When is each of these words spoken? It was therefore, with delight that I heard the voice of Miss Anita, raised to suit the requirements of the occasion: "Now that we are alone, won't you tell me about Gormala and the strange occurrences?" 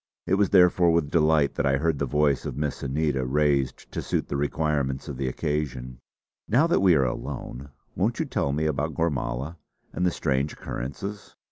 It 0.25 0.33
was 0.33 0.49
therefore, 0.49 0.89
with 0.91 1.11
delight 1.11 1.53
that 1.53 1.65
I 1.67 1.77
heard 1.77 1.99
the 1.99 2.07
voice 2.07 2.43
of 2.43 2.57
Miss 2.57 2.81
Anita, 2.81 3.23
raised 3.23 3.91
to 3.91 4.01
suit 4.01 4.29
the 4.29 4.35
requirements 4.35 5.07
of 5.07 5.15
the 5.17 5.27
occasion: 5.27 5.99
"Now 6.47 6.65
that 6.65 6.79
we 6.81 6.95
are 6.95 7.05
alone, 7.05 7.69
won't 7.95 8.17
you 8.19 8.25
tell 8.25 8.51
me 8.51 8.65
about 8.65 8.95
Gormala 8.95 9.57
and 9.93 10.03
the 10.03 10.09
strange 10.09 10.53
occurrences?" 10.53 11.35